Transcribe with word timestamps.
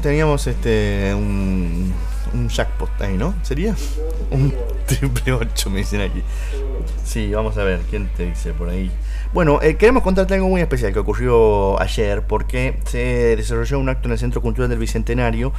Teníamos 0.00 0.46
este 0.46 1.12
un, 1.14 1.92
un 2.32 2.48
jackpot 2.48 2.88
ahí, 3.02 3.18
¿no? 3.18 3.34
¿Sería? 3.42 3.76
Un 4.30 4.54
triple 4.86 5.34
8 5.34 5.68
me 5.68 5.80
dicen 5.80 6.00
aquí. 6.00 6.22
Sí, 7.04 7.30
vamos 7.34 7.58
a 7.58 7.64
ver, 7.64 7.80
¿quién 7.90 8.08
te 8.16 8.24
dice 8.24 8.54
por 8.54 8.70
ahí? 8.70 8.90
Bueno, 9.34 9.60
eh, 9.60 9.76
queremos 9.76 10.02
contarte 10.02 10.32
algo 10.32 10.48
muy 10.48 10.62
especial 10.62 10.94
que 10.94 11.00
ocurrió 11.00 11.78
ayer 11.82 12.22
porque 12.26 12.78
se 12.86 13.36
desarrolló 13.36 13.78
un 13.78 13.90
acto 13.90 14.08
en 14.08 14.12
el 14.12 14.18
Centro 14.18 14.40
Cultural 14.40 14.70
del 14.70 14.78
Bicentenario 14.78 15.52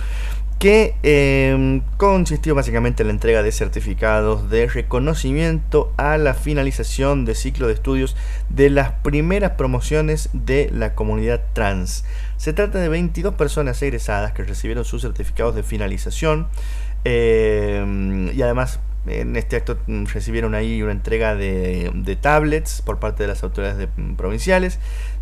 que 0.59 0.95
eh, 1.03 1.81
consistió 1.95 2.53
básicamente 2.53 3.03
en 3.03 3.07
la 3.07 3.13
entrega 3.13 3.41
de 3.41 3.51
certificados 3.53 4.49
de 4.49 4.67
reconocimiento 4.67 5.93
a 5.95 6.17
la 6.17 6.33
finalización 6.33 7.23
de 7.23 7.33
ciclo 7.33 7.67
de 7.67 7.73
estudios 7.73 8.17
de 8.49 8.69
las 8.69 8.91
primeras 8.91 9.51
promociones 9.51 10.29
de 10.33 10.69
la 10.73 10.95
comunidad 10.95 11.41
trans. 11.53 12.03
Se 12.35 12.51
trata 12.51 12.79
de 12.79 12.89
22 12.89 13.35
personas 13.35 13.81
egresadas 13.81 14.33
que 14.33 14.43
recibieron 14.43 14.83
sus 14.83 15.01
certificados 15.01 15.55
de 15.55 15.63
finalización 15.63 16.49
eh, 17.05 18.29
y 18.35 18.41
además 18.41 18.81
en 19.07 19.35
este 19.35 19.55
acto 19.55 19.77
mm, 19.87 20.05
recibieron 20.05 20.55
ahí 20.55 20.81
una 20.81 20.91
entrega 20.91 21.35
de, 21.35 22.17
tablets 22.21 22.81
por 22.81 22.99
parte 22.99 23.23
de 23.23 23.27
las 23.27 23.43
autoridades 23.43 23.77
de, 23.77 23.87
mm, 23.87 24.15
provinciales. 24.15 24.79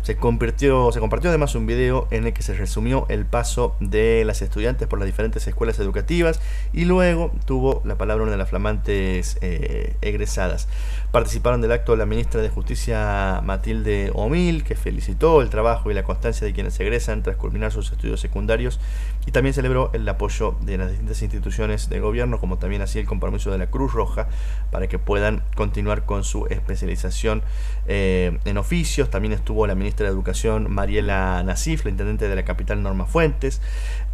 Se, 0.08 0.16
compartió 0.16 0.90
además 1.28 1.54
un 1.54 1.66
video 1.66 2.08
en 2.10 2.26
el 2.26 2.32
que 2.32 2.42
se 2.42 2.54
resumió 2.54 3.04
el 3.10 3.26
paso 3.26 3.76
de 3.78 4.24
las 4.24 4.40
estudiantes 4.40 4.88
por 4.88 4.98
las 4.98 5.04
diferentes 5.04 5.46
escuelas 5.46 5.78
educativas 5.80 6.40
y 6.72 6.86
luego 6.86 7.30
tuvo 7.44 7.82
la 7.84 7.98
palabra 7.98 8.22
una 8.22 8.32
de 8.32 8.38
las 8.38 8.48
flamantes 8.48 9.36
eh, 9.42 9.96
egresadas. 10.00 10.66
Participaron 11.10 11.60
del 11.60 11.72
acto 11.72 11.94
la 11.94 12.06
ministra 12.06 12.40
de 12.40 12.48
Justicia 12.48 13.42
Matilde 13.44 14.10
Omil, 14.14 14.64
que 14.64 14.76
felicitó 14.76 15.42
el 15.42 15.50
trabajo 15.50 15.90
y 15.90 15.94
la 15.94 16.04
constancia 16.04 16.46
de 16.46 16.54
quienes 16.54 16.80
egresan 16.80 17.22
tras 17.22 17.36
culminar 17.36 17.70
sus 17.70 17.92
estudios 17.92 18.18
secundarios 18.18 18.80
y 19.26 19.30
también 19.30 19.52
celebró 19.52 19.90
el 19.92 20.08
apoyo 20.08 20.56
de 20.62 20.78
las 20.78 20.88
distintas 20.88 21.20
instituciones 21.20 21.90
de 21.90 22.00
gobierno, 22.00 22.40
como 22.40 22.56
también 22.56 22.80
así 22.80 22.98
el 22.98 23.04
compromiso 23.04 23.50
de 23.50 23.58
la 23.58 23.66
Cruz 23.66 23.92
Roja 23.92 24.26
para 24.70 24.86
que 24.86 24.98
puedan 24.98 25.42
continuar 25.54 26.06
con 26.06 26.24
su 26.24 26.46
especialización 26.46 27.42
eh, 27.86 28.38
en 28.46 28.56
oficios. 28.56 29.10
También 29.10 29.34
estuvo 29.34 29.66
la 29.66 29.74
ministra 29.74 29.97
de 30.04 30.10
Educación 30.10 30.70
Mariela 30.70 31.42
Nasif, 31.44 31.84
la 31.84 31.90
intendente 31.90 32.28
de 32.28 32.36
la 32.36 32.44
capital 32.44 32.82
Norma 32.82 33.06
Fuentes, 33.06 33.60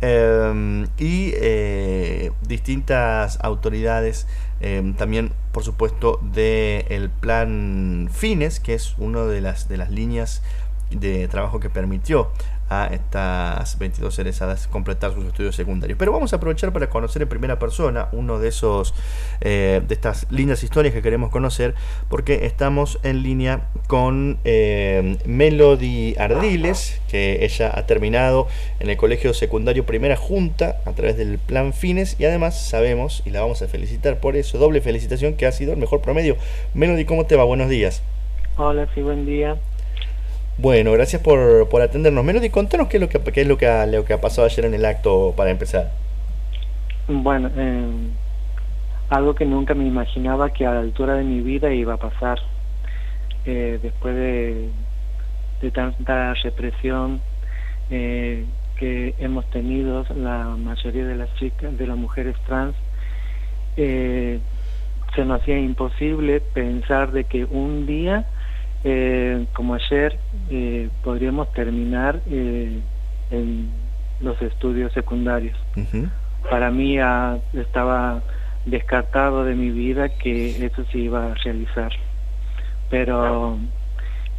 eh, 0.01 0.87
y 0.99 1.33
eh, 1.37 2.33
distintas 2.43 3.39
autoridades 3.43 4.27
eh, 4.61 4.95
también 4.97 5.33
por 5.53 5.63
supuesto 5.63 6.21
del 6.23 6.85
el 6.89 7.11
plan 7.11 8.09
Fines, 8.13 8.61
que 8.61 8.75
es 8.75 8.95
una 8.99 9.25
de 9.25 9.41
las, 9.41 9.69
de 9.69 9.77
las 9.77 9.91
líneas 9.91 10.43
de 10.91 11.29
trabajo 11.29 11.61
que 11.61 11.71
permitió 11.71 12.31
a 12.69 12.87
estas 12.87 13.79
22 13.79 14.19
egresadas 14.19 14.67
completar 14.69 15.13
sus 15.13 15.25
estudios 15.25 15.55
secundarios. 15.55 15.99
Pero 15.99 16.13
vamos 16.13 16.33
a 16.33 16.37
aprovechar 16.37 16.73
para 16.73 16.89
conocer 16.89 17.23
en 17.23 17.29
primera 17.29 17.59
persona 17.59 18.09
uno 18.13 18.39
de 18.39 18.49
esos 18.49 18.95
eh, 19.41 19.83
de 19.87 19.95
estas 19.95 20.27
lindas 20.31 20.63
historias 20.63 20.95
que 20.95 21.03
queremos 21.03 21.31
conocer, 21.31 21.75
porque 22.09 22.47
estamos 22.47 22.99
en 23.03 23.23
línea 23.23 23.69
con 23.87 24.39
eh, 24.45 25.19
Melody 25.27 26.17
Ardiles, 26.19 27.01
que 27.09 27.45
ella 27.45 27.73
ha 27.75 27.87
terminado 27.87 28.49
en 28.81 28.91
el 28.91 28.97
colegio 28.97 29.35
secundario 29.35 29.87
primera 29.87 30.17
junta 30.17 30.81
a 30.85 30.93
través 30.93 31.17
del 31.17 31.39
plan 31.39 31.73
Fines 31.73 32.17
y 32.19 32.25
además 32.25 32.69
sabemos, 32.69 33.23
y 33.27 33.31
la 33.31 33.41
vamos 33.41 33.63
a 33.63 33.69
felicitar 33.69 34.21
por 34.21 34.37
eso, 34.37 34.59
doble 34.59 34.81
felicitación 34.81 35.35
que 35.35 35.47
ha 35.47 35.53
sido 35.53 35.73
el 35.73 35.79
mejor 35.79 36.01
promedio. 36.01 36.37
Melody, 36.75 37.05
¿cómo 37.05 37.27
te 37.27 37.37
va? 37.37 37.45
Buenos 37.45 37.69
días. 37.69 38.03
Hola, 38.57 38.89
sí, 38.95 39.03
buen 39.03 39.27
día. 39.27 39.59
Bueno, 40.57 40.93
gracias 40.93 41.21
por, 41.21 41.69
por 41.69 41.83
atendernos. 41.83 42.25
Melody, 42.25 42.51
contanos 42.51 42.89
qué 42.89 42.99
es 42.99 43.01
lo 43.01 43.09
que 43.09 43.19
qué 43.21 43.43
es 43.43 43.49
lo 43.49 43.59
que 43.59 43.67
ha, 43.67 43.87
lo 43.87 44.05
que 44.05 44.13
ha 44.13 44.21
pasado 44.21 44.47
ayer 44.47 44.65
en 44.65 44.75
el 44.75 44.85
acto 44.85 45.35
para 45.37 45.51
empezar. 45.51 45.91
Bueno, 47.09 47.51
eh, 47.57 47.87
algo 49.11 49.35
que 49.35 49.45
nunca 49.45 49.75
me 49.75 49.85
imaginaba 49.85 50.51
que 50.51 50.65
a 50.67 50.73
la 50.73 50.81
altura 50.81 51.15
de 51.15 51.25
mi 51.25 51.41
vida 51.41 51.73
iba 51.73 51.95
a 51.95 51.99
pasar. 51.99 52.39
Eh, 53.47 53.79
después 53.83 54.15
de, 54.15 54.71
de 55.61 55.71
tanta 55.71 56.33
represión 56.35 57.21
eh, 57.91 58.47
que 58.79 59.15
hemos 59.19 59.49
tenido 59.51 60.05
la 60.17 60.57
mayoría 60.57 61.05
de 61.05 61.17
las 61.17 61.35
chicas, 61.35 61.77
de 61.77 61.87
las 61.87 61.97
mujeres 61.97 62.37
trans, 62.47 62.75
eh, 63.77 64.39
se 65.15 65.25
nos 65.25 65.43
hacía 65.43 65.59
imposible 65.59 66.41
pensar 66.41 67.13
de 67.13 67.25
que 67.25 67.45
un 67.45 67.87
día 67.87 68.27
eh, 68.85 69.47
como 69.55 69.75
ayer, 69.75 70.19
eh, 70.51 70.91
podríamos 71.03 71.53
terminar 71.53 72.21
eh, 72.31 72.81
en 73.31 73.71
los 74.21 74.41
estudios 74.43 74.93
secundarios. 74.93 75.57
Para 76.51 76.71
mí 76.71 76.99
ah, 76.99 77.39
estaba 77.55 78.23
descartado 78.67 79.45
de 79.45 79.55
mi 79.55 79.71
vida 79.71 80.09
que 80.11 80.65
eso 80.65 80.85
se 80.93 80.99
iba 80.99 81.33
a 81.33 81.35
realizar. 81.35 81.93
Pero 82.91 83.59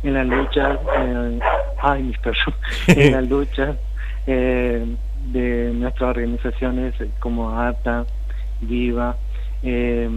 en 0.03 0.13
la 0.13 0.23
lucha, 0.23 0.79
eh, 0.99 1.39
ay, 1.81 2.03
mis 2.03 2.17
perros, 2.19 2.53
en 2.87 3.11
la 3.11 3.21
lucha 3.21 3.75
eh, 4.27 4.85
de 5.31 5.71
nuestras 5.73 6.11
organizaciones 6.11 6.93
como 7.19 7.59
ATA, 7.59 8.05
Viva, 8.61 9.17
eh, 9.63 10.09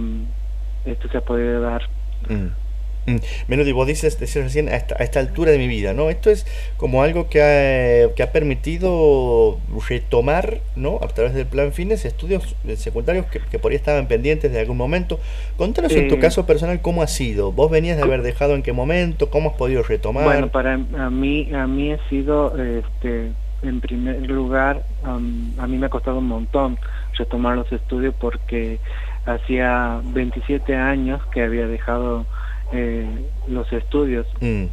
esto 0.85 1.09
se 1.09 1.19
ha 1.19 1.21
podido 1.23 1.61
dar. 1.63 1.83
Mm. 2.29 2.68
Mm. 3.09 3.17
Melody, 3.49 3.73
vos 3.73 3.87
dices, 3.87 4.19
decías 4.19 4.45
recién 4.45 4.69
a 4.69 4.77
esta, 4.77 4.95
a 4.99 5.05
esta 5.05 5.21
altura 5.21 5.51
de 5.53 5.59
mi 5.59 5.69
vida, 5.69 5.93
¿no? 5.95 6.11
Esto 6.11 6.31
es 6.31 6.47
como 6.77 7.03
algo 7.03 7.29
que 7.29 7.41
ha, 7.43 8.15
que 8.15 8.23
ha 8.23 8.33
permitido 8.33 9.59
retomar, 9.89 10.61
¿no? 10.77 10.99
A 11.03 11.09
través 11.09 11.35
del 11.35 11.47
plan 11.47 11.73
Fines, 11.73 12.05
estudios 12.05 12.57
secundarios 12.77 13.27
que, 13.27 13.41
que 13.41 13.59
por 13.59 13.73
ahí 13.73 13.77
estaban 13.77 14.07
pendientes 14.09 14.53
de 14.53 14.61
algún 14.61 14.77
momento. 14.77 15.19
Contanos 15.57 15.93
en 15.93 16.09
tu 16.09 16.17
Eh, 16.17 16.19
caso 16.21 16.47
personal 16.47 16.81
cómo 16.81 17.03
ha 17.03 17.07
sido. 17.07 17.53
¿Vos 17.53 17.71
venías 17.71 17.97
de 17.97 18.03
haber 18.03 18.23
dejado 18.23 18.55
en 18.55 18.63
qué 18.63 18.73
momento? 18.73 19.31
¿Cómo 19.31 19.51
has 19.51 19.57
podido 19.57 19.83
retomar? 19.83 20.25
Bueno, 20.25 20.49
para 20.49 20.75
a 20.75 21.11
mí, 21.11 21.49
a 21.55 21.67
mí 21.67 21.93
ha 21.93 22.09
sido, 22.09 22.55
este, 22.59 23.31
en 23.63 23.81
primer 23.81 24.21
lugar, 24.29 24.85
am, 25.03 25.53
a 25.59 25.67
mí 25.67 25.79
me 25.79 25.87
ha 25.87 25.89
costado 25.89 26.19
un 26.19 26.29
montón 26.29 26.79
retomar 27.17 27.57
los 27.57 27.71
estudios 27.73 28.15
porque 28.21 28.79
hacía 29.27 30.01
27 30.05 30.75
años 30.75 31.21
que 31.33 31.43
había 31.43 31.67
dejado 31.67 32.25
eh, 32.73 33.07
los 33.47 33.71
estudios 33.73 34.27
Mm. 34.41 34.65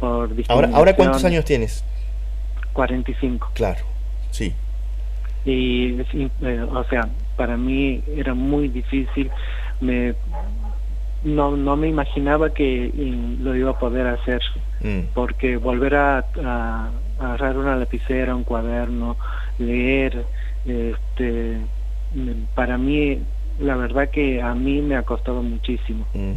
por 0.00 0.30
Ahora, 0.48 0.70
¿Ahora 0.74 0.94
cuántos 0.96 1.24
años 1.24 1.44
tienes? 1.44 1.84
45. 2.72 3.50
Claro, 3.54 3.84
sí. 4.30 4.54
Y, 5.44 6.00
eh, 6.42 6.66
o 6.70 6.84
sea, 6.84 7.08
para 7.36 7.56
mí 7.56 8.02
era 8.16 8.34
muy 8.34 8.68
difícil, 8.68 9.30
me 9.80 10.14
no, 11.24 11.56
no 11.56 11.74
me 11.76 11.88
imaginaba 11.88 12.50
que 12.50 12.86
eh, 12.86 13.36
lo 13.40 13.56
iba 13.56 13.70
a 13.72 13.78
poder 13.78 14.06
hacer. 14.06 14.40
Mm. 14.80 15.08
porque 15.12 15.56
volver 15.56 15.96
a, 15.96 16.18
a- 16.44 16.90
a 17.18 17.24
agarrar 17.34 17.56
una 17.58 17.74
lapicera, 17.74 18.32
un 18.36 18.44
cuaderno, 18.44 19.16
leer, 19.58 20.24
este, 20.64 21.58
para 22.54 22.78
mí, 22.78 23.18
la 23.58 23.74
verdad 23.74 24.08
que 24.08 24.40
a 24.40 24.54
mí 24.54 24.80
me 24.80 24.94
ha 24.94 25.02
costado 25.02 25.42
muchísimo. 25.42 26.06
Mm. 26.14 26.34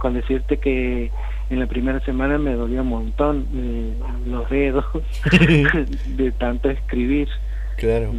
Con 0.00 0.14
decirte 0.14 0.58
que 0.58 1.10
en 1.50 1.60
la 1.60 1.66
primera 1.66 2.00
semana 2.00 2.38
me 2.38 2.52
dolía 2.54 2.82
un 2.82 2.88
montón 2.88 3.46
eh, 3.54 3.94
los 4.26 4.48
dedos 4.50 4.84
de 6.16 6.32
tanto 6.32 6.70
escribir, 6.70 7.28
Claro. 7.76 8.12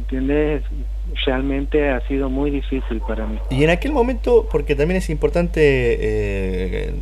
¿entiendes? 0.00 0.62
Realmente 1.26 1.90
ha 1.90 2.00
sido 2.08 2.30
muy 2.30 2.50
difícil 2.50 3.00
para 3.06 3.26
mí. 3.26 3.38
Y 3.50 3.62
en 3.64 3.70
aquel 3.70 3.92
momento, 3.92 4.48
porque 4.50 4.74
también 4.74 4.98
es 4.98 5.10
importante, 5.10 5.60
eh, 6.00 6.94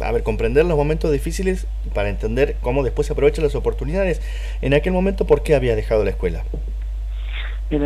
a 0.00 0.10
ver, 0.12 0.22
comprender 0.22 0.64
los 0.64 0.76
momentos 0.76 1.12
difíciles 1.12 1.66
para 1.94 2.08
entender 2.08 2.56
cómo 2.62 2.82
después 2.82 3.06
se 3.06 3.12
aprovechan 3.12 3.44
las 3.44 3.54
oportunidades. 3.54 4.22
En 4.62 4.72
aquel 4.74 4.92
momento, 4.92 5.26
¿por 5.26 5.42
qué 5.42 5.54
había 5.54 5.76
dejado 5.76 6.04
la 6.04 6.10
escuela? 6.10 6.44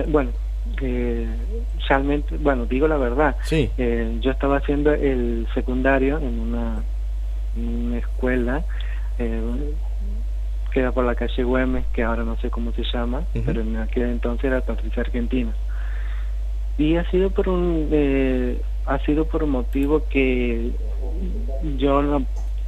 Bueno, 0.08 0.30
eh, 0.80 1.28
realmente, 1.88 2.36
bueno, 2.38 2.66
digo 2.66 2.86
la 2.88 2.96
verdad, 2.96 3.36
Sí. 3.42 3.70
Eh, 3.78 4.18
yo 4.20 4.30
estaba 4.30 4.58
haciendo 4.58 4.92
el 4.92 5.46
secundario 5.54 6.18
en 6.18 6.38
una, 6.38 6.82
en 7.56 7.68
una 7.86 7.98
escuela 7.98 8.64
eh, 9.18 9.40
que 10.72 10.80
era 10.80 10.92
por 10.92 11.04
la 11.04 11.14
calle 11.14 11.42
Güemes, 11.44 11.86
que 11.94 12.02
ahora 12.02 12.24
no 12.24 12.36
sé 12.36 12.50
cómo 12.50 12.72
se 12.72 12.82
llama, 12.92 13.22
pero 13.46 13.62
en 13.62 13.76
aquel 13.78 14.04
entonces 14.10 14.44
era 14.44 14.60
Patricia 14.60 15.02
Argentina. 15.02 15.52
Y 16.76 16.96
ha 16.96 17.08
sido 17.10 17.30
por 17.30 17.48
un 17.48 17.88
eh, 17.90 18.60
ha 18.86 18.98
sido 19.00 19.24
por 19.26 19.42
un 19.42 19.50
motivo 19.50 20.04
que 20.08 20.70
yo 21.78 22.02
no 22.02 22.24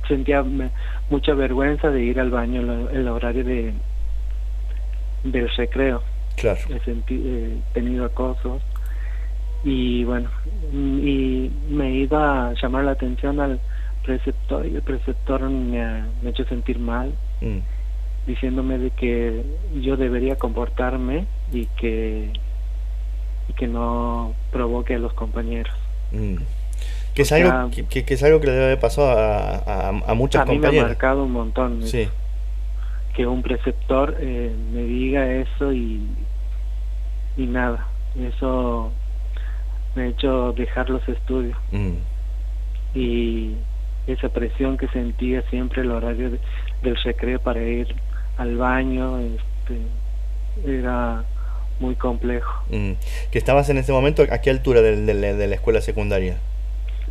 sentía 0.08 0.42
me- 0.42 0.70
mucha 1.10 1.34
vergüenza 1.34 1.90
de 1.90 2.02
ir 2.02 2.18
al 2.18 2.30
baño 2.30 2.60
en 2.62 2.66
la- 2.66 2.90
en 2.90 2.96
el 2.96 3.08
horario 3.08 3.44
de 3.44 3.72
del 5.24 5.48
recreo 5.50 6.02
Claro. 6.40 6.60
he 6.70 6.80
senti- 6.80 7.22
eh, 7.24 7.56
tenido 7.74 8.04
acosos 8.06 8.62
y 9.64 10.04
bueno 10.04 10.28
y 10.72 11.50
me 11.68 11.92
iba 11.92 12.48
a 12.48 12.54
llamar 12.54 12.84
la 12.84 12.92
atención 12.92 13.40
al 13.40 13.60
preceptor 14.04 14.64
y 14.66 14.74
el 14.76 14.82
preceptor 14.82 15.42
me 15.50 15.82
ha, 15.82 16.06
me 16.22 16.28
ha 16.28 16.30
hecho 16.30 16.44
sentir 16.46 16.78
mal 16.78 17.12
Mm. 17.42 17.58
diciéndome 18.26 18.78
de 18.78 18.90
que 18.90 19.42
yo 19.80 19.96
debería 19.96 20.36
comportarme 20.36 21.26
y 21.52 21.66
que 21.78 22.30
y 23.48 23.52
que 23.54 23.66
no 23.66 24.34
provoque 24.52 24.94
a 24.94 24.98
los 24.98 25.12
compañeros. 25.14 25.74
Mm. 26.12 26.36
Que 27.14 27.22
es, 27.22 27.32
algo, 27.32 27.70
que, 27.90 28.04
es 28.06 28.22
algo 28.22 28.40
que 28.40 28.46
le 28.46 28.52
debe 28.52 28.76
pasar 28.76 29.18
a, 29.18 29.56
a, 29.56 29.88
a 29.88 30.14
muchas 30.14 30.42
a 30.42 30.44
mí 30.44 30.58
me 30.58 30.68
ha 30.68 30.82
marcado 30.82 31.24
un 31.24 31.32
montón. 31.32 31.82
Sí. 31.82 32.08
Que 33.16 33.26
un 33.26 33.42
preceptor 33.42 34.16
eh, 34.20 34.54
me 34.72 34.82
diga 34.84 35.26
eso 35.32 35.72
y, 35.72 36.00
y 37.36 37.46
nada. 37.46 37.86
Eso 38.18 38.92
me 39.94 40.02
ha 40.02 40.06
hecho 40.06 40.52
dejar 40.52 40.90
los 40.90 41.06
estudios. 41.08 41.56
Mm. 41.70 41.96
Y 42.94 43.54
esa 44.06 44.28
presión 44.28 44.76
que 44.76 44.88
sentía 44.88 45.42
siempre 45.50 45.82
el 45.82 45.90
horario 45.90 46.30
del 46.82 46.96
recreo 46.96 47.40
para 47.40 47.62
ir 47.62 47.94
al 48.36 48.56
baño 48.56 49.18
este, 49.18 49.80
era 50.66 51.24
muy 51.78 51.94
complejo. 51.94 52.62
Mm. 52.70 52.92
¿Que 53.30 53.38
estabas 53.38 53.68
en 53.70 53.78
ese 53.78 53.92
momento 53.92 54.22
a 54.30 54.38
qué 54.38 54.50
altura 54.50 54.82
de, 54.82 54.96
de, 54.96 55.46
la 55.46 55.54
escuela 55.54 55.80
secundaria? 55.80 56.38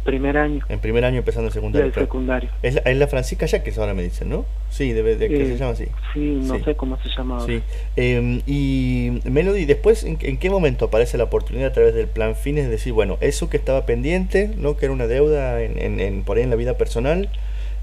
Primer 0.04 0.38
año. 0.38 0.66
En 0.70 0.80
primer 0.80 1.04
año 1.06 1.18
empezando 1.18 1.48
el 1.48 1.54
secundario. 1.54 1.94
secundario. 1.94 2.50
Es 2.64 2.76
la, 2.76 2.82
es 2.82 2.98
la 2.98 3.08
Francisca 3.08 3.46
Yaques 3.46 3.78
ahora 3.78 3.94
me 3.94 4.02
dicen, 4.02 4.30
¿no? 4.30 4.46
Sí, 4.70 4.94
debe 4.94 5.16
de, 5.16 5.28
que 5.28 5.46
se 5.46 5.58
llama 5.58 5.72
así. 5.72 5.88
Sí, 6.14 6.40
no 6.44 6.60
sé 6.64 6.76
cómo 6.76 6.98
se 6.98 7.10
llama 7.10 7.40
Sí. 7.42 7.62
Em, 7.96 8.42
y 8.48 9.20
Melody, 9.26 9.66
después, 9.66 10.04
¿en, 10.04 10.18
qué 10.18 10.50
momento 10.50 10.86
aparece 10.86 11.18
la 11.18 11.26
oportunidad 11.26 11.70
a 11.70 11.74
través 11.74 11.94
del 11.94 12.08
plan 12.08 12.36
Fines 12.36 12.66
de 12.66 12.72
decir, 12.72 12.94
bueno, 12.94 13.18
eso 13.20 13.50
que 13.50 13.58
estaba 13.58 13.86
pendiente, 13.86 14.52
¿no? 14.58 14.78
Que 14.78 14.86
era 14.86 14.94
una 14.94 15.08
deuda 15.08 15.62
en, 15.62 16.00
en, 16.00 16.24
por 16.24 16.38
ahí 16.38 16.44
en 16.44 16.50
la 16.50 16.56
vida 16.56 16.76
personal, 16.76 17.30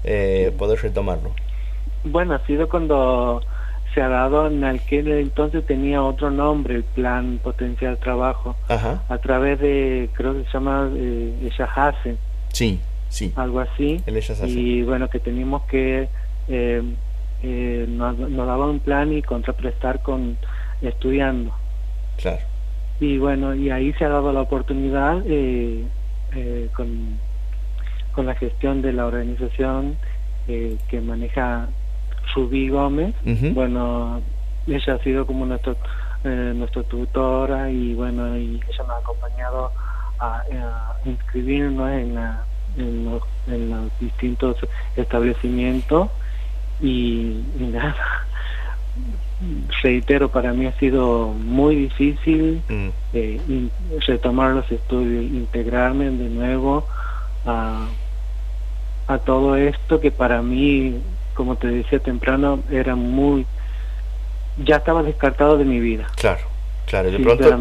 eh, 0.03 0.51
poder 0.57 0.81
retomarlo? 0.81 1.31
Bueno, 2.03 2.33
ha 2.33 2.45
sido 2.45 2.67
cuando 2.69 3.41
se 3.97 4.03
ha 4.03 4.09
dado 4.09 4.45
en 4.45 4.63
aquel 4.63 5.07
entonces 5.07 5.65
tenía 5.65 6.03
otro 6.03 6.29
nombre, 6.29 6.75
el 6.75 6.83
Plan 6.83 7.39
Potencial 7.43 7.97
Trabajo, 7.97 8.55
a 8.69 9.17
través 9.17 9.59
de, 9.59 10.11
creo 10.13 10.35
que 10.35 10.43
se 10.43 10.51
llama 10.53 10.87
eh, 10.93 11.49
Hace. 11.75 12.15
Sí, 12.53 12.79
sí. 13.09 13.33
Algo 13.35 13.59
así. 13.59 13.99
El 14.05 14.21
y 14.49 14.83
bueno, 14.83 15.09
que 15.09 15.19
teníamos 15.19 15.63
que, 15.63 16.09
eh, 16.47 16.83
eh, 17.41 17.85
nos, 17.89 18.19
nos 18.19 18.45
daba 18.45 18.67
un 18.67 18.81
plan 18.81 19.11
y 19.11 19.23
contraprestar 19.23 20.03
con 20.03 20.37
estudiando. 20.83 21.51
Claro. 22.17 22.43
Y 22.99 23.17
bueno, 23.17 23.55
y 23.55 23.71
ahí 23.71 23.93
se 23.93 24.05
ha 24.05 24.09
dado 24.09 24.31
la 24.31 24.41
oportunidad 24.41 25.23
eh, 25.25 25.85
eh, 26.35 26.69
con, 26.75 27.17
con 28.13 28.27
la 28.27 28.35
gestión 28.35 28.83
de 28.83 28.93
la 28.93 29.07
organización 29.07 29.97
eh, 30.47 30.77
que 30.87 31.01
maneja 31.01 31.69
Rubí 32.37 32.69
Gómez, 32.69 33.15
bueno, 33.55 34.21
ella 34.67 34.93
ha 34.93 34.99
sido 34.99 35.25
como 35.25 35.45
nuestro, 35.47 35.75
eh, 36.23 36.53
nuestra 36.55 36.83
tutora 36.83 37.71
y 37.71 37.95
bueno, 37.95 38.37
y 38.37 38.61
ella 38.69 38.83
me 38.87 38.93
ha 38.93 38.97
acompañado 38.97 39.71
a, 40.19 40.43
inscribirnos 41.05 41.89
en, 41.89 42.13
la, 42.15 42.43
en, 42.77 43.05
los, 43.05 43.23
en, 43.47 43.69
los, 43.71 43.99
distintos 43.99 44.57
establecimientos. 44.95 46.09
Y, 46.79 47.43
nada, 47.57 47.95
reitero, 49.81 50.29
para 50.29 50.53
mí 50.53 50.67
ha 50.67 50.73
sido 50.73 51.29
muy 51.29 51.75
difícil 51.75 52.61
mm. 52.69 52.87
eh, 53.13 53.69
retomar 54.05 54.51
los 54.51 54.71
estudios, 54.71 55.23
integrarme 55.23 56.11
de 56.11 56.29
nuevo 56.29 56.85
a, 57.47 57.87
a 59.07 59.17
todo 59.17 59.55
esto 59.55 59.99
que 59.99 60.11
para 60.11 60.43
mí 60.43 61.01
como 61.37 61.55
te 61.55 61.67
decía 61.67 61.99
temprano, 61.99 62.59
era 62.71 62.95
muy... 62.95 63.45
ya 64.57 64.77
estaba 64.77 65.03
descartado 65.03 65.57
de 65.57 65.65
mi 65.65 65.79
vida. 65.79 66.07
Claro, 66.15 66.41
claro, 66.87 67.09
y 67.09 67.11
de 67.11 67.19
pronto... 67.19 67.57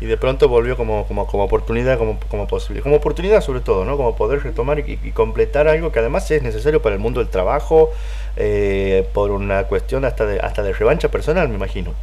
Y 0.00 0.06
de 0.06 0.16
pronto 0.16 0.48
volvió 0.48 0.76
como, 0.76 1.06
como, 1.06 1.28
como 1.28 1.44
oportunidad, 1.44 1.96
como, 1.96 2.18
como 2.28 2.48
posibilidad, 2.48 2.82
como 2.82 2.96
oportunidad 2.96 3.40
sobre 3.40 3.60
todo, 3.60 3.84
¿no? 3.84 3.96
Como 3.96 4.16
poder 4.16 4.42
retomar 4.42 4.80
y, 4.80 4.96
completar 5.12 5.68
algo 5.68 5.92
que 5.92 6.00
además 6.00 6.28
es 6.32 6.42
necesario 6.42 6.82
para 6.82 6.96
el 6.96 7.00
mundo 7.00 7.20
del 7.20 7.28
trabajo, 7.28 7.92
eh, 8.36 9.06
por 9.14 9.30
una 9.30 9.62
cuestión 9.68 10.04
hasta 10.04 10.26
de, 10.26 10.40
hasta 10.40 10.64
de 10.64 10.72
revancha 10.72 11.08
personal, 11.08 11.48
me 11.48 11.54
imagino, 11.54 11.94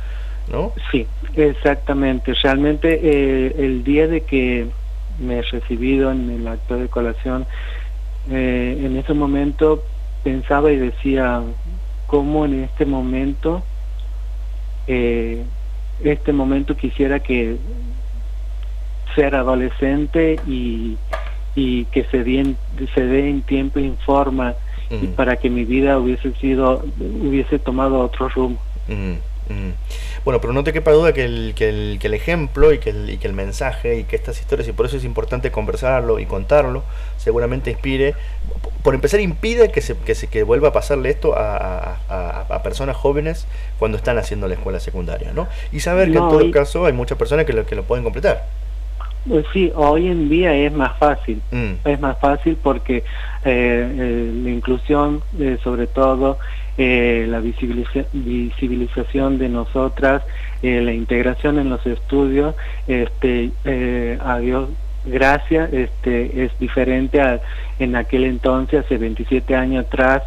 ¿no? 0.50 0.72
Sí, 0.92 1.08
exactamente. 1.36 2.34
Realmente 2.42 3.02
eh, 3.04 3.56
el 3.58 3.84
día 3.84 4.08
de 4.08 4.22
que 4.22 4.68
me 5.20 5.40
he 5.40 5.42
recibido 5.42 6.10
en 6.10 6.30
el 6.30 6.48
acto 6.48 6.78
de 6.78 6.88
colación, 6.88 7.46
eh, 8.32 8.82
en 8.82 8.96
ese 8.96 9.14
momento 9.14 9.84
pensaba 10.24 10.72
y 10.72 10.78
decía 10.78 11.42
cómo 12.08 12.46
en 12.46 12.64
este 12.64 12.86
momento 12.86 13.62
eh, 14.88 15.44
este 16.04 16.34
momento 16.34 16.76
quisiera 16.76 17.20
que 17.20 17.58
ser 19.16 19.36
adolescente 19.36 20.40
y, 20.48 20.98
y 21.56 21.86
que 21.86 22.04
se 22.06 22.24
dé, 22.24 22.56
se 22.96 23.02
dé 23.06 23.30
en 23.30 23.42
tiempo 23.42 23.80
y 23.80 23.86
en 23.86 23.98
forma 23.98 24.56
y 24.90 25.06
para 25.08 25.36
que 25.36 25.52
mi 25.52 25.66
vida 25.66 26.00
hubiese 26.00 26.34
sido 26.36 26.84
hubiese 27.00 27.60
tomado 27.60 28.00
otro 28.00 28.28
rumbo 28.30 28.60
bueno, 30.26 30.42
pero 30.42 30.54
no 30.54 30.64
te 30.64 30.74
quepa 30.74 30.92
duda 30.92 31.14
que 31.14 31.26
el, 31.26 31.54
que 31.56 31.70
el, 31.70 32.00
que 32.00 32.08
el 32.08 32.14
ejemplo 32.14 32.74
y 32.74 32.80
que 32.80 32.92
el, 32.92 33.10
y 33.10 33.18
que 33.18 33.28
el 33.28 33.34
mensaje 33.34 34.00
y 34.00 34.04
que 34.04 34.16
estas 34.16 34.40
historias, 34.40 34.68
y 34.68 34.74
por 34.74 34.86
eso 34.86 34.98
es 34.98 35.06
importante 35.06 35.52
conversarlo 35.52 36.20
y 36.20 36.26
contarlo, 36.26 36.84
seguramente 37.18 37.72
inspire, 37.72 38.16
por 38.84 38.96
empezar 38.96 39.20
impide 39.20 39.72
que 39.72 39.82
se, 39.82 39.96
que 39.98 40.16
se 40.16 40.28
que 40.28 40.44
vuelva 40.44 40.70
a 40.70 40.74
pasarle 40.74 41.10
esto 41.10 41.36
a, 41.38 41.98
a, 42.10 42.64
personas 42.64 42.96
jóvenes 42.96 43.48
cuando 43.78 43.98
están 43.98 44.18
haciendo 44.18 44.48
la 44.48 44.54
escuela 44.56 44.80
secundaria, 44.80 45.32
¿no? 45.34 45.48
Y 45.72 45.80
saber 45.80 46.12
que 46.12 46.18
en 46.18 46.30
todo 46.30 46.52
caso 46.52 46.86
hay 46.86 46.94
muchas 46.94 47.18
personas 47.18 47.46
que 47.46 47.54
lo, 47.54 47.66
que 47.66 47.76
lo 47.76 47.84
pueden 47.84 48.04
completar. 48.04 48.46
Pues 49.28 49.46
sí, 49.54 49.72
hoy 49.76 50.08
en 50.08 50.30
día 50.30 50.56
es 50.56 50.72
más 50.72 50.98
fácil, 50.98 51.42
mm. 51.52 51.88
es 51.88 52.00
más 52.00 52.18
fácil 52.20 52.58
porque 52.62 52.98
eh, 52.98 53.04
eh, 53.44 54.32
la 54.44 54.50
inclusión, 54.50 55.22
eh, 55.40 55.58
sobre 55.64 55.88
todo, 55.88 56.38
eh, 56.82 57.26
la 57.28 57.42
visibilización 57.42 59.38
de 59.38 59.50
nosotras, 59.50 60.24
eh, 60.64 60.80
la 60.82 60.94
integración 60.94 61.60
en 61.60 61.70
los 61.70 61.86
estudios, 61.86 62.56
este, 62.88 63.52
eh, 63.66 64.18
a 65.10 65.12
Dios 65.12 65.20
gracias, 65.20 65.74
este, 65.74 66.46
es 66.46 66.60
diferente 66.60 67.22
a, 67.22 67.42
en 67.80 67.96
aquel 67.96 68.26
entonces, 68.26 68.86
hace 68.86 68.98
27 68.98 69.56
años 69.56 69.86
atrás, 69.86 70.24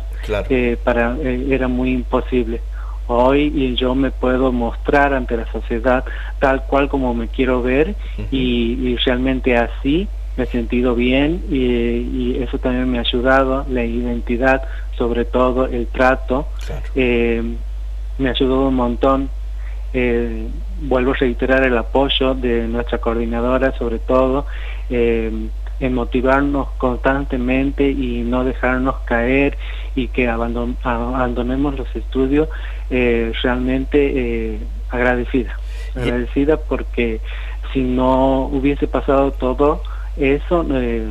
para, 0.85 1.17
era 1.23 1.69
muy 1.69 1.93
imposible. 1.93 2.61
Hoy 3.09 3.75
yo 3.77 3.95
me 3.95 4.11
puedo 4.11 4.53
mostrar 4.53 5.13
ante 5.13 5.37
la 5.37 5.51
sociedad 5.51 6.05
tal 6.39 6.65
cual 6.65 6.89
como 6.89 7.13
me 7.15 7.29
quiero 7.29 7.61
ver 7.61 7.95
y, 8.31 8.79
y 8.81 8.97
realmente 8.97 9.57
así 9.57 10.09
me 10.37 10.45
he 10.45 10.47
sentido 10.47 10.95
bien 10.95 11.43
y, 11.51 12.43
eso 12.43 12.59
también 12.59 12.91
me 12.91 12.99
ha 12.99 13.03
ayudado, 13.03 13.67
la 13.69 13.85
identidad, 13.85 14.63
sobre 14.97 15.25
todo 15.25 15.67
el 15.67 15.87
trato, 15.87 16.47
eh, 16.95 17.43
me 18.19 18.29
ha 18.29 18.33
ayudado 18.33 18.69
un 18.69 18.75
montón. 18.75 19.31
Eh, 19.95 20.49
vuelvo 20.83 21.13
a 21.13 21.15
reiterar 21.15 21.65
el 21.65 21.77
apoyo 21.77 22.35
de 22.35 22.67
nuestra 22.67 22.99
coordinadora, 22.99 23.73
sobre 23.79 23.99
todo, 23.99 24.47
eh, 24.91 25.31
en 25.81 25.95
motivarnos 25.95 26.69
constantemente 26.79 27.91
y 27.91 28.23
no 28.23 28.45
dejarnos 28.45 28.97
caer 29.05 29.59
y 29.95 30.09
que 30.09 30.29
abandonemos 30.29 31.77
los 31.77 31.95
estudios 31.97 32.49
realmente 32.91 34.61
agradecida. 34.91 35.59
Agradecida 35.97 36.57
porque 36.57 37.21
si 37.73 37.81
no 37.81 38.47
hubiese 38.47 38.87
pasado 38.87 39.33
todo, 39.33 39.83
eso 40.17 40.65
eh, 40.71 41.07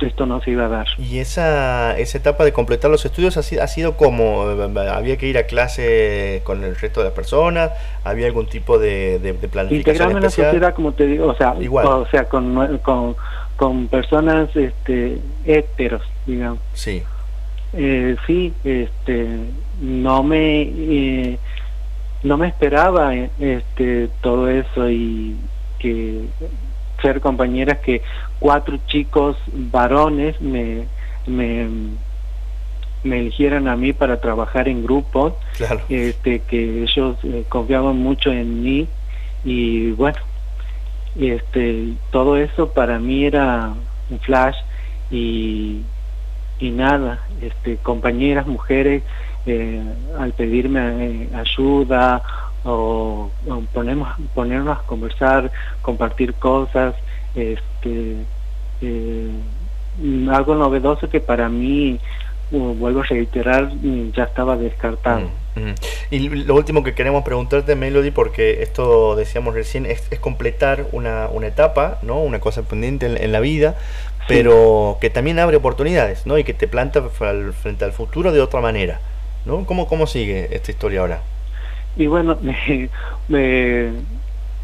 esto 0.00 0.26
no 0.26 0.40
se 0.40 0.50
iba 0.50 0.66
a 0.66 0.68
dar. 0.68 0.86
¿Y 0.98 1.18
esa, 1.18 1.96
esa 1.98 2.18
etapa 2.18 2.44
de 2.44 2.52
completar 2.52 2.90
los 2.90 3.04
estudios 3.04 3.36
ha 3.36 3.42
sido, 3.42 3.62
ha 3.62 3.68
sido 3.68 3.96
como, 3.96 4.42
¿había 4.42 5.16
que 5.16 5.26
ir 5.26 5.38
a 5.38 5.44
clase 5.44 6.42
con 6.44 6.64
el 6.64 6.76
resto 6.76 7.00
de 7.00 7.06
las 7.06 7.14
personas? 7.14 7.70
¿Había 8.02 8.26
algún 8.26 8.46
tipo 8.46 8.78
de, 8.78 9.18
de, 9.18 9.34
planificación 9.34 9.78
Integrarme 9.78 10.14
en 10.18 10.22
la 10.22 10.30
sociedad, 10.30 10.74
como 10.74 10.92
te 10.92 11.06
digo, 11.06 11.26
o 11.28 11.34
sea, 11.36 11.54
Igual. 11.60 11.86
O 11.86 12.06
sea 12.06 12.24
con, 12.24 12.78
con, 12.78 13.16
con 13.56 13.88
personas 13.88 14.54
este, 14.56 15.18
heteros, 15.44 16.02
digamos. 16.26 16.58
Sí. 16.74 17.02
Eh, 17.72 18.16
sí, 18.26 18.52
este, 18.64 19.26
no 19.80 20.22
me... 20.22 20.62
Eh, 20.62 21.38
no 22.24 22.38
me 22.38 22.48
esperaba 22.48 23.14
este 23.14 24.08
todo 24.22 24.48
eso 24.48 24.88
y 24.88 25.36
que 25.78 26.22
ser 27.04 27.20
compañeras 27.20 27.78
que 27.80 28.00
cuatro 28.40 28.78
chicos 28.86 29.36
varones 29.52 30.40
me, 30.40 30.86
me, 31.26 31.68
me 33.02 33.18
eligieran 33.18 33.68
a 33.68 33.76
mí 33.76 33.92
para 33.92 34.22
trabajar 34.22 34.68
en 34.68 34.82
grupo, 34.82 35.36
este, 35.90 36.40
que 36.40 36.82
ellos 36.84 37.18
eh, 37.24 37.44
confiaban 37.50 37.98
mucho 37.98 38.32
en 38.32 38.62
mí. 38.62 38.88
Y 39.44 39.90
bueno, 39.92 40.18
este, 41.20 41.92
todo 42.10 42.38
eso 42.38 42.70
para 42.70 42.98
mí 42.98 43.26
era 43.26 43.74
un 44.08 44.18
flash 44.20 44.56
y, 45.10 45.82
y 46.58 46.70
nada, 46.70 47.20
este, 47.42 47.76
compañeras, 47.76 48.46
mujeres 48.46 49.02
eh, 49.44 49.82
al 50.18 50.32
pedirme 50.32 51.28
ayuda 51.34 52.22
o, 52.64 53.30
ponemos, 53.72 54.08
ponernos 54.34 54.78
a 54.78 54.82
conversar, 54.82 55.50
compartir 55.82 56.34
cosas, 56.34 56.94
este, 57.34 58.16
algo 60.30 60.54
novedoso 60.54 61.08
que 61.08 61.20
para 61.20 61.48
mí 61.48 62.00
vuelvo 62.50 63.00
a 63.00 63.04
reiterar, 63.04 63.70
ya 64.12 64.24
estaba 64.24 64.56
descartado. 64.56 65.30
Mm, 65.56 65.60
mm. 65.60 65.74
Y 66.10 66.28
lo 66.28 66.54
último 66.54 66.82
que 66.82 66.94
queremos 66.94 67.24
preguntarte, 67.24 67.74
Melody, 67.74 68.10
porque 68.10 68.62
esto 68.62 69.16
decíamos 69.16 69.54
recién, 69.54 69.86
es, 69.86 70.08
completar 70.20 70.86
una, 70.92 71.28
una, 71.28 71.48
etapa, 71.48 71.98
¿no? 72.02 72.20
una 72.20 72.40
cosa 72.40 72.62
pendiente 72.62 73.06
en, 73.06 73.32
la 73.32 73.40
vida, 73.40 73.76
pero 74.28 74.98
que 75.00 75.10
también 75.10 75.38
abre 75.38 75.56
oportunidades 75.56 76.26
¿no? 76.26 76.38
y 76.38 76.44
que 76.44 76.54
te 76.54 76.68
planta 76.68 77.02
frente 77.02 77.84
al 77.84 77.92
futuro 77.92 78.32
de 78.32 78.40
otra 78.40 78.60
manera. 78.60 79.00
¿no? 79.44 79.66
¿Cómo, 79.66 79.86
¿Cómo 79.86 80.06
sigue 80.06 80.54
esta 80.54 80.70
historia 80.70 81.00
ahora? 81.00 81.20
Y 81.96 82.06
bueno, 82.06 82.38
me, 83.28 83.92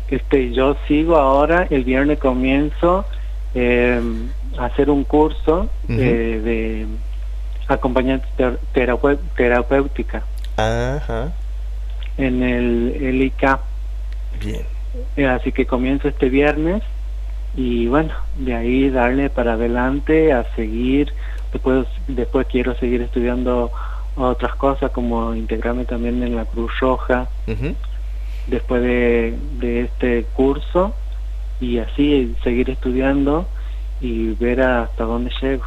este, 0.09 0.53
yo 0.53 0.77
sigo 0.89 1.17
ahora, 1.17 1.67
el 1.71 1.85
viernes 1.85 2.19
comienzo 2.19 3.05
eh, 3.55 4.01
a 4.59 4.67
hacer 4.67 4.91
un 4.91 5.05
curso 5.05 5.69
eh, 5.89 6.41
de 6.43 6.87
acompañante 7.69 8.27
terapéutica. 8.73 10.23
En 12.17 12.43
el, 12.43 12.97
el 13.01 13.23
ICA. 13.23 13.61
Bien. 14.41 14.63
Eh, 15.17 15.27
así 15.27 15.53
que 15.53 15.67
comienzo 15.67 16.09
este 16.09 16.29
viernes 16.29 16.83
y 17.57 17.87
bueno, 17.87 18.13
de 18.37 18.55
ahí 18.55 18.91
darle 18.91 19.31
para 19.31 19.55
adelante 19.55 20.33
a 20.33 20.45
seguir. 20.55 21.13
Después, 21.53 21.87
después 22.07 22.47
quiero 22.49 22.75
seguir 22.77 23.03
estudiando 23.03 23.73
otras 24.17 24.55
cosas 24.57 24.91
como 24.91 25.35
integrarme 25.35 25.85
también 25.85 26.23
en 26.23 26.37
la 26.37 26.45
Cruz 26.45 26.73
Roja. 26.81 27.29
Después 28.47 28.83
de, 28.83 29.39
de 29.59 29.83
este 29.83 30.25
curso 30.35 30.95
y 31.61 31.79
así 31.79 32.35
seguir 32.43 32.71
estudiando 32.71 33.47
y 34.01 34.33
ver 34.35 34.63
hasta 34.63 35.05
dónde 35.05 35.31
llego. 35.41 35.65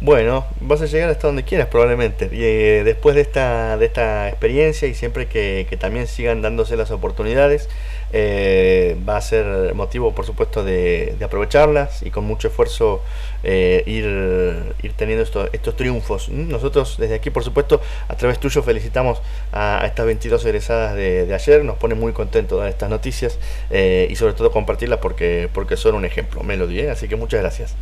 Bueno, 0.00 0.46
vas 0.60 0.80
a 0.80 0.86
llegar 0.86 1.10
hasta 1.10 1.26
donde 1.26 1.42
quieras 1.42 1.66
probablemente. 1.66 2.30
Y 2.30 2.44
eh, 2.44 2.84
después 2.84 3.16
de 3.16 3.22
esta, 3.22 3.76
de 3.76 3.86
esta 3.86 4.28
experiencia 4.28 4.86
y 4.86 4.94
siempre 4.94 5.26
que, 5.26 5.66
también 5.80 6.06
sigan 6.06 6.40
dándose 6.40 6.76
las 6.76 6.92
oportunidades, 6.92 7.68
eh, 8.12 8.96
va 9.06 9.16
a 9.16 9.20
ser 9.20 9.74
motivo, 9.74 10.14
por 10.14 10.24
supuesto, 10.24 10.62
de, 10.62 11.16
aprovecharlas 11.20 12.04
y 12.04 12.10
con 12.10 12.24
mucho 12.24 12.46
esfuerzo 12.46 13.02
eh, 13.42 13.82
ir, 13.86 14.72
ir 14.84 14.92
teniendo 14.92 15.24
estos 15.24 15.76
triunfos. 15.76 16.28
¿Mm? 16.28 16.48
Nosotros 16.48 16.96
desde 16.96 17.16
aquí, 17.16 17.30
por 17.30 17.42
supuesto, 17.42 17.80
a 18.06 18.14
través 18.14 18.38
tuyo 18.38 18.62
felicitamos 18.62 19.20
a, 19.52 19.82
estas 19.84 20.06
22 20.06 20.44
egresadas 20.44 20.94
de, 20.94 21.34
ayer. 21.34 21.64
Nos 21.64 21.76
pone 21.76 21.96
muy 21.96 22.12
contentos 22.12 22.60
dar 22.60 22.68
estas 22.68 22.88
noticias 22.88 23.36
y 23.68 24.14
sobre 24.14 24.34
todo 24.34 24.52
compartirlas 24.52 25.00
porque, 25.00 25.48
porque 25.52 25.76
son 25.76 25.96
un 25.96 26.04
ejemplo, 26.04 26.44
Melody. 26.44 26.86
Así 26.86 27.08
que 27.08 27.16
muchas 27.16 27.40
gracias. 27.40 27.74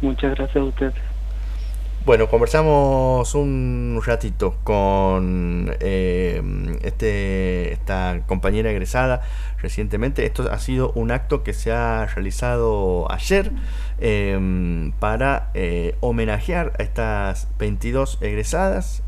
Muchas 0.00 0.34
gracias 0.34 0.56
a 0.56 0.64
usted. 0.64 0.92
Bueno, 2.08 2.30
conversamos 2.30 3.34
un 3.34 4.00
ratito 4.02 4.56
con 4.64 5.76
eh, 5.78 6.40
este, 6.80 7.74
esta 7.74 8.22
compañera 8.26 8.70
egresada 8.70 9.20
recientemente. 9.60 10.24
Esto 10.24 10.50
ha 10.50 10.58
sido 10.58 10.90
un 10.92 11.10
acto 11.10 11.42
que 11.42 11.52
se 11.52 11.70
ha 11.70 12.06
realizado 12.06 13.12
ayer 13.12 13.52
em, 14.00 14.92
para 14.92 15.50
eh, 15.52 15.96
homenajear 16.00 16.72
a 16.78 16.82
estas 16.82 17.46
22 17.58 18.16
egresadas 18.22 19.02